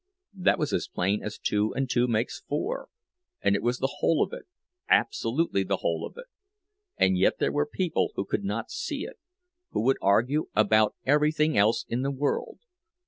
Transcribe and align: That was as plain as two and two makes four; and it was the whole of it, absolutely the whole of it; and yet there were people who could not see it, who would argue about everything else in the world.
That 0.33 0.57
was 0.57 0.73
as 0.73 0.87
plain 0.87 1.21
as 1.21 1.37
two 1.37 1.75
and 1.75 1.87
two 1.87 2.07
makes 2.07 2.41
four; 2.49 2.89
and 3.39 3.55
it 3.55 3.61
was 3.61 3.77
the 3.77 3.97
whole 3.99 4.23
of 4.23 4.33
it, 4.33 4.47
absolutely 4.89 5.61
the 5.61 5.77
whole 5.77 6.07
of 6.07 6.17
it; 6.17 6.25
and 6.97 7.19
yet 7.19 7.37
there 7.37 7.51
were 7.51 7.67
people 7.67 8.11
who 8.15 8.25
could 8.25 8.43
not 8.43 8.71
see 8.71 9.05
it, 9.05 9.19
who 9.69 9.81
would 9.83 9.97
argue 10.01 10.47
about 10.55 10.95
everything 11.05 11.55
else 11.55 11.85
in 11.87 12.01
the 12.01 12.09
world. 12.09 12.61